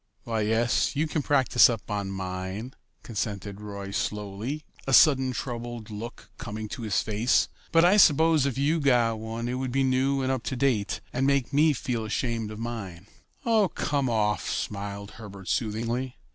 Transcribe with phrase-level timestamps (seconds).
[0.23, 6.31] "Why, yes, you can practice up on mine," consented Roy slowly, a sudden troubled look
[6.39, 10.23] coming to his face; "but I suppose if you got one it would be new
[10.23, 13.05] and up to date, and make me feel ashamed of mine."
[13.45, 16.17] "Oh, come off," smiled Herbert soothingly.